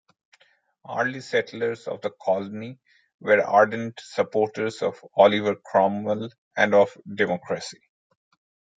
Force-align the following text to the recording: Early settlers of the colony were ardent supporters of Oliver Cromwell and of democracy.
Early 0.89 1.21
settlers 1.21 1.87
of 1.87 2.01
the 2.01 2.09
colony 2.23 2.79
were 3.19 3.39
ardent 3.39 4.01
supporters 4.03 4.81
of 4.81 4.99
Oliver 5.13 5.55
Cromwell 5.63 6.31
and 6.57 6.73
of 6.73 6.97
democracy. 7.13 7.81